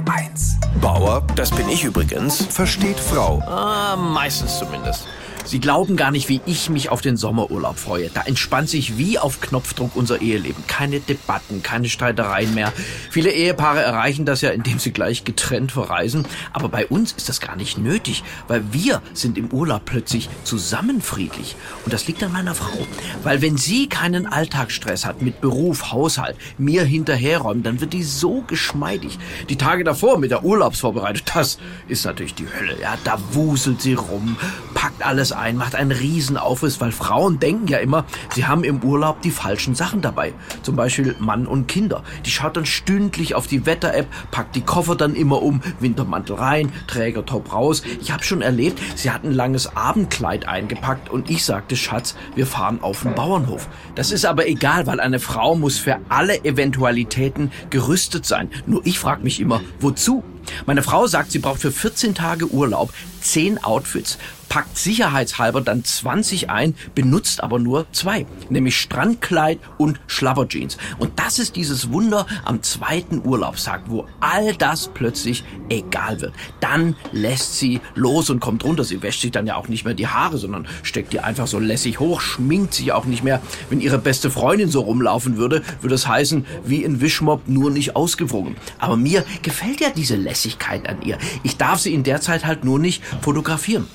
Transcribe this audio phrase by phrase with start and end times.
[0.00, 0.56] HR1.
[0.80, 3.42] Bauer, das bin ich übrigens, versteht Frau.
[3.46, 5.06] Ah, meistens zumindest.
[5.50, 8.08] Sie glauben gar nicht, wie ich mich auf den Sommerurlaub freue.
[8.08, 10.64] Da entspannt sich wie auf Knopfdruck unser Eheleben.
[10.68, 12.72] Keine Debatten, keine Streitereien mehr.
[13.10, 16.24] Viele Ehepaare erreichen das ja, indem sie gleich getrennt verreisen.
[16.52, 21.02] Aber bei uns ist das gar nicht nötig, weil wir sind im Urlaub plötzlich zusammen
[21.02, 21.56] friedlich.
[21.84, 22.86] Und das liegt an meiner Frau.
[23.24, 28.44] Weil wenn sie keinen Alltagsstress hat mit Beruf, Haushalt, mir hinterherräumen, dann wird die so
[28.46, 29.18] geschmeidig.
[29.48, 32.80] Die Tage davor mit der Urlaubsvorbereitung, das ist natürlich die Hölle.
[32.80, 34.36] Ja, da wuselt sie rum,
[34.80, 39.20] packt alles ein, macht einen Riesenaufriss, weil Frauen denken ja immer, sie haben im Urlaub
[39.20, 40.32] die falschen Sachen dabei.
[40.62, 42.02] Zum Beispiel Mann und Kinder.
[42.24, 46.72] Die schaut dann stündlich auf die Wetter-App, packt die Koffer dann immer um, Wintermantel rein,
[46.86, 47.82] Trägertop raus.
[48.00, 52.46] Ich habe schon erlebt, sie hat ein langes Abendkleid eingepackt und ich sagte, Schatz, wir
[52.46, 53.68] fahren auf den Bauernhof.
[53.96, 58.48] Das ist aber egal, weil eine Frau muss für alle Eventualitäten gerüstet sein.
[58.64, 60.24] Nur ich frage mich immer, wozu?
[60.64, 64.18] Meine Frau sagt, sie braucht für 14 Tage Urlaub 10 Outfits,
[64.50, 70.76] packt sicherheitshalber dann 20 ein, benutzt aber nur zwei, nämlich Strandkleid und Schlabberjeans.
[70.98, 76.34] Und das ist dieses Wunder am zweiten Urlaubstag, wo all das plötzlich egal wird.
[76.58, 78.82] Dann lässt sie los und kommt runter.
[78.82, 81.60] Sie wäscht sich dann ja auch nicht mehr die Haare, sondern steckt die einfach so
[81.60, 83.40] lässig hoch, schminkt sich auch nicht mehr.
[83.70, 87.94] Wenn ihre beste Freundin so rumlaufen würde, würde es heißen, wie in Wischmob, nur nicht
[87.94, 88.56] ausgewrungen.
[88.78, 91.18] Aber mir gefällt ja diese Lässigkeit an ihr.
[91.44, 93.86] Ich darf sie in der Zeit halt nur nicht fotografieren.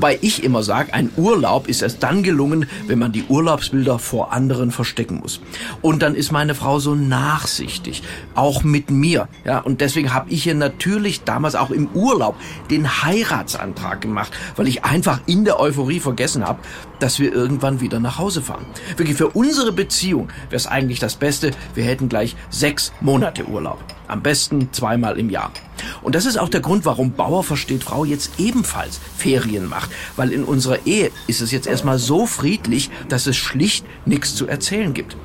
[0.00, 4.32] Wobei ich immer sage, ein Urlaub ist erst dann gelungen, wenn man die Urlaubsbilder vor
[4.32, 5.42] anderen verstecken muss.
[5.82, 8.02] Und dann ist meine Frau so nachsichtig,
[8.34, 9.28] auch mit mir.
[9.44, 12.36] Ja, und deswegen habe ich ihr natürlich damals auch im Urlaub
[12.70, 16.60] den Heiratsantrag gemacht, weil ich einfach in der Euphorie vergessen habe,
[16.98, 18.64] dass wir irgendwann wieder nach Hause fahren.
[18.96, 23.84] Wirklich für unsere Beziehung wäre es eigentlich das Beste, wir hätten gleich sechs Monate Urlaub.
[24.08, 25.52] Am besten zweimal im Jahr.
[26.02, 29.90] Und das ist auch der Grund, warum Bauer versteht Frau jetzt ebenfalls Ferien macht.
[30.16, 34.46] Weil in unserer Ehe ist es jetzt erstmal so friedlich, dass es schlicht nichts zu
[34.46, 35.16] erzählen gibt.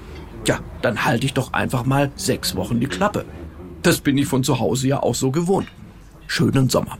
[0.45, 3.25] Ja, dann halte ich doch einfach mal sechs Wochen die Klappe.
[3.81, 5.67] Das bin ich von zu Hause ja auch so gewohnt.
[6.27, 6.97] Schönen Sommer.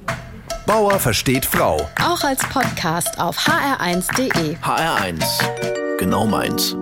[0.66, 1.78] Bauer versteht Frau.
[2.02, 4.56] Auch als Podcast auf hr1.de.
[4.58, 5.98] HR1.
[6.00, 6.76] Genau meins.